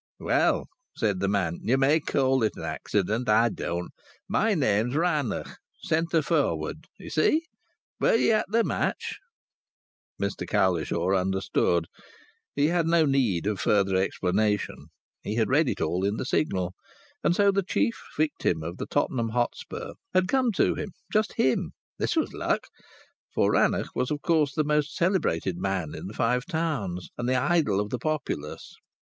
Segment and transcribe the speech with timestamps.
[0.19, 0.65] "Well,"
[0.97, 3.91] said the man, "you may call it an accident; I don't.
[4.27, 6.85] My name's Rannoch; centre forward.
[6.97, 7.43] Ye see?
[7.99, 9.19] Were ye at the match?"
[10.19, 11.85] Mr Cowlishaw understood.
[12.55, 14.87] He had no need of further explanation;
[15.21, 16.73] he had read it all in the Signal.
[17.23, 21.73] And so the chief victim of Tottenham Hotspur had come to him, just him!
[21.99, 22.63] This was luck!
[23.35, 27.35] For Rannoch was, of course, the most celebrated man in the Five Towns, and the
[27.35, 28.73] idol of the populace.